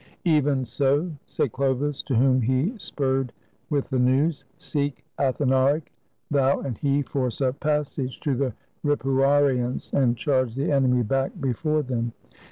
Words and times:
"Even 0.25 0.65
so," 0.65 1.11
said 1.27 1.51
Chlovis, 1.51 2.01
to 2.05 2.15
whom 2.15 2.41
he 2.41 2.75
spurred 2.75 3.31
with 3.69 3.91
the 3.91 3.99
news." 3.99 4.45
Seek 4.57 5.05
Athanaric: 5.19 5.93
thou 6.31 6.59
and 6.61 6.75
he 6.75 7.03
force 7.03 7.39
a 7.39 7.53
passage 7.53 8.19
to 8.21 8.33
the 8.33 8.53
Ripuarians, 8.83 9.93
and 9.93 10.17
charge 10.17 10.55
the 10.55 10.71
enemy 10.71 11.03
back 11.03 11.39
before 11.39 11.83
them." 11.83 12.13